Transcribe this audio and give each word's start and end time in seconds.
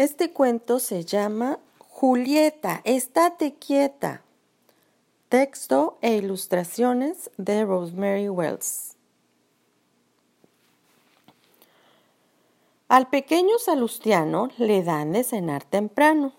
Este 0.00 0.32
cuento 0.32 0.78
se 0.78 1.04
llama 1.04 1.58
Julieta, 1.76 2.80
estate 2.84 3.56
quieta. 3.56 4.22
Texto 5.28 5.98
e 6.00 6.14
ilustraciones 6.14 7.30
de 7.36 7.66
Rosemary 7.66 8.30
Wells. 8.30 8.96
Al 12.88 13.10
pequeño 13.10 13.58
Salustiano 13.58 14.48
le 14.56 14.82
dan 14.82 15.12
de 15.12 15.22
cenar 15.22 15.64
temprano 15.64 16.32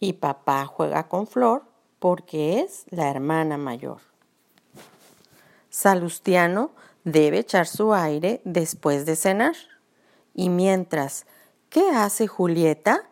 y 0.00 0.14
papá 0.14 0.66
juega 0.66 1.06
con 1.06 1.28
Flor 1.28 1.62
porque 2.00 2.62
es 2.62 2.86
la 2.90 3.08
hermana 3.08 3.58
mayor. 3.58 4.00
Salustiano 5.70 6.72
debe 7.04 7.38
echar 7.38 7.68
su 7.68 7.94
aire 7.94 8.40
después 8.42 9.06
de 9.06 9.14
cenar 9.14 9.54
y 10.34 10.48
mientras, 10.48 11.26
¿qué 11.76 11.90
hace 11.90 12.26
Julieta? 12.26 13.04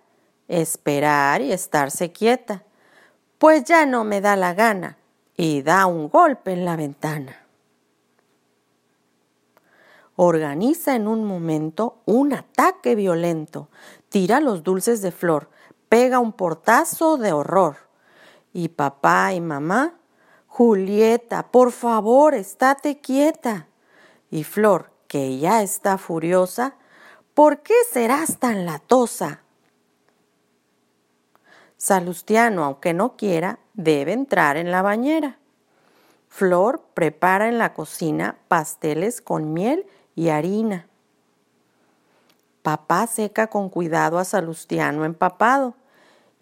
Esperar 0.49 1.43
y 1.43 1.53
estarse 1.53 2.13
quieta 2.13 2.65
pues 3.45 3.65
ya 3.65 3.85
no 3.85 4.05
me 4.05 4.23
da 4.23 4.37
la 4.37 4.55
gana, 4.55 4.97
y 5.37 5.61
da 5.61 5.85
un 5.85 6.09
golpe 6.09 6.55
en 6.55 6.65
la 6.65 6.77
ventana. 6.77 7.45
Organiza 10.17 10.95
en 10.95 11.07
un 11.07 11.27
momento 11.27 11.99
un 12.07 12.33
ataque 12.33 12.95
violento, 12.95 13.69
tira 14.09 14.41
los 14.41 14.63
dulces 14.63 15.03
de 15.03 15.13
flor, 15.13 15.51
pega 15.91 16.21
un 16.21 16.33
portazo 16.33 17.19
de 17.19 17.33
horror. 17.33 17.77
Y 18.55 18.69
papá 18.69 19.35
y 19.35 19.43
mamá, 19.43 19.93
Julieta, 20.47 21.51
por 21.51 21.71
favor, 21.71 22.35
estate 22.35 22.99
quieta. 22.99 23.67
Y 24.31 24.45
Flor, 24.45 24.91
que 25.07 25.39
ya 25.39 25.63
está 25.63 25.99
furiosa, 25.99 26.77
¿por 27.35 27.63
qué 27.63 27.75
serás 27.93 28.39
tan 28.39 28.65
latosa? 28.65 29.41
Salustiano, 31.77 32.65
aunque 32.65 32.95
no 32.95 33.17
quiera, 33.17 33.59
debe 33.75 34.13
entrar 34.13 34.57
en 34.57 34.71
la 34.71 34.81
bañera. 34.81 35.39
Flor 36.29 36.83
prepara 36.95 37.49
en 37.49 37.59
la 37.59 37.75
cocina 37.75 38.39
pasteles 38.49 39.21
con 39.21 39.53
miel 39.53 39.85
y 40.15 40.31
harina. 40.31 40.87
Papá 42.63 43.07
seca 43.07 43.49
con 43.49 43.69
cuidado 43.69 44.19
a 44.19 44.25
Salustiano 44.25 45.05
empapado. 45.05 45.75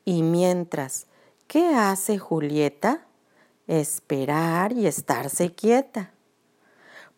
Y 0.04 0.22
mientras, 0.22 1.06
¿qué 1.48 1.74
hace 1.74 2.18
Julieta? 2.18 3.06
Esperar 3.66 4.72
y 4.72 4.86
estarse 4.86 5.52
quieta. 5.52 6.12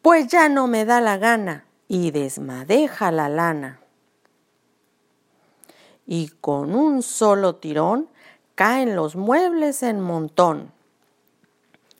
Pues 0.00 0.28
ya 0.28 0.48
no 0.48 0.66
me 0.66 0.84
da 0.84 1.00
la 1.00 1.18
gana 1.18 1.66
y 1.94 2.10
desmadeja 2.10 3.12
la 3.12 3.28
lana. 3.28 3.78
Y 6.06 6.26
con 6.40 6.74
un 6.74 7.04
solo 7.04 7.54
tirón 7.54 8.08
caen 8.56 8.96
los 8.96 9.14
muebles 9.14 9.84
en 9.84 10.00
montón 10.00 10.72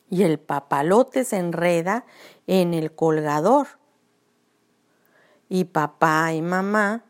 y 0.09 0.23
el 0.23 0.37
papalote 0.37 1.23
se 1.23 1.37
enreda 1.37 2.03
en 2.45 2.73
el 2.73 2.93
colgador. 2.93 3.67
Y 5.47 5.63
papá 5.63 6.33
y 6.33 6.41
mamá, 6.41 7.05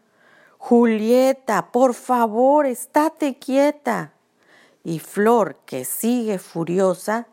Julieta, 0.60 1.72
por 1.72 1.96
favor, 1.96 2.68
estate 2.68 3.40
quieta. 3.40 4.14
Y 4.84 5.00
Flor, 5.00 5.58
que 5.66 5.86
sigue 5.86 6.38
furiosa, 6.38 7.26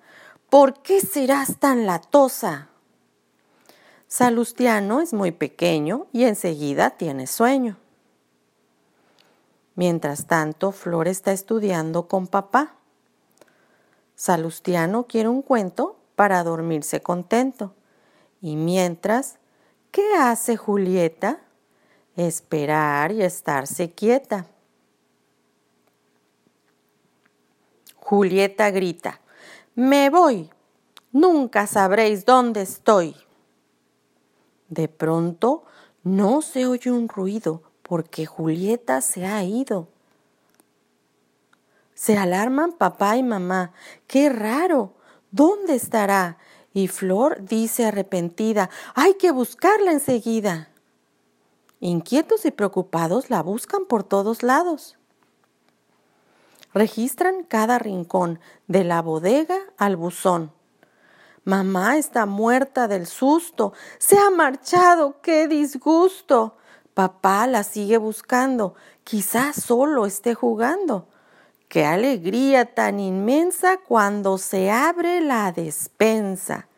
¿por 0.48 0.80
qué 0.80 1.02
serás 1.02 1.58
tan 1.58 1.84
latosa? 1.84 2.71
Salustiano 4.12 5.00
es 5.00 5.14
muy 5.14 5.30
pequeño 5.30 6.06
y 6.12 6.24
enseguida 6.24 6.90
tiene 6.90 7.26
sueño. 7.26 7.78
Mientras 9.74 10.26
tanto, 10.26 10.70
Flor 10.70 11.08
está 11.08 11.32
estudiando 11.32 12.08
con 12.08 12.26
papá. 12.26 12.74
Salustiano 14.14 15.06
quiere 15.06 15.30
un 15.30 15.40
cuento 15.40 15.96
para 16.14 16.44
dormirse 16.44 17.00
contento. 17.00 17.72
Y 18.42 18.56
mientras, 18.56 19.38
¿qué 19.90 20.14
hace 20.14 20.58
Julieta? 20.58 21.40
Esperar 22.14 23.12
y 23.12 23.22
estarse 23.22 23.92
quieta. 23.92 24.44
Julieta 27.96 28.70
grita, 28.70 29.22
me 29.74 30.10
voy, 30.10 30.50
nunca 31.12 31.66
sabréis 31.66 32.26
dónde 32.26 32.60
estoy. 32.60 33.16
De 34.72 34.88
pronto 34.88 35.64
no 36.02 36.40
se 36.40 36.64
oye 36.66 36.90
un 36.90 37.06
ruido, 37.06 37.60
porque 37.82 38.24
Julieta 38.24 39.02
se 39.02 39.26
ha 39.26 39.44
ido. 39.44 39.86
Se 41.92 42.16
alarman 42.16 42.72
papá 42.72 43.18
y 43.18 43.22
mamá. 43.22 43.74
¡Qué 44.06 44.30
raro! 44.30 44.94
¿Dónde 45.30 45.74
estará? 45.74 46.38
Y 46.72 46.88
Flor 46.88 47.44
dice 47.44 47.84
arrepentida, 47.84 48.70
hay 48.94 49.12
que 49.16 49.30
buscarla 49.30 49.92
enseguida. 49.92 50.70
Inquietos 51.80 52.46
y 52.46 52.50
preocupados 52.50 53.28
la 53.28 53.42
buscan 53.42 53.84
por 53.84 54.04
todos 54.04 54.42
lados. 54.42 54.96
Registran 56.72 57.44
cada 57.44 57.78
rincón, 57.78 58.40
de 58.68 58.84
la 58.84 59.02
bodega 59.02 59.58
al 59.76 59.96
buzón. 59.96 60.50
Mamá 61.44 61.96
está 61.96 62.26
muerta 62.26 62.88
del 62.88 63.06
susto. 63.06 63.72
Se 63.98 64.18
ha 64.18 64.30
marchado. 64.30 65.20
¡Qué 65.20 65.48
disgusto! 65.48 66.56
Papá 66.94 67.46
la 67.46 67.62
sigue 67.62 67.96
buscando, 67.96 68.74
quizás 69.02 69.56
solo 69.56 70.04
esté 70.04 70.34
jugando. 70.34 71.08
Qué 71.68 71.86
alegría 71.86 72.74
tan 72.74 73.00
inmensa 73.00 73.78
cuando 73.78 74.36
se 74.36 74.70
abre 74.70 75.22
la 75.22 75.52
despensa. 75.52 76.68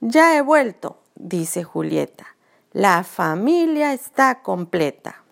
Ya 0.00 0.36
he 0.36 0.42
vuelto, 0.42 0.98
dice 1.14 1.62
Julieta. 1.62 2.26
La 2.72 3.04
familia 3.04 3.92
está 3.92 4.42
completa. 4.42 5.22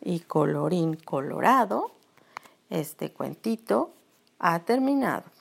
Y 0.00 0.20
colorín 0.20 0.94
colorado, 0.94 1.92
este 2.70 3.12
cuentito 3.12 3.92
ha 4.40 4.58
terminado. 4.60 5.37